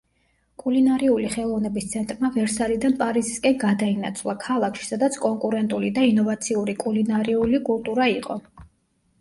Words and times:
კულინარიული 0.61 1.27
ხელოვნების 1.33 1.89
ცენტრმა 1.95 2.31
ვერსალიდან 2.37 2.95
პარიზისკენ 3.01 3.57
გადაინაცვლა, 3.65 4.35
ქალაქში, 4.47 4.89
სადაც 4.89 5.19
კონკურენტული 5.27 5.93
და 5.99 6.07
ინოვაციური 6.15 6.77
კულინარიული 6.87 7.61
კულტურა 7.71 8.09
იყო. 8.17 8.41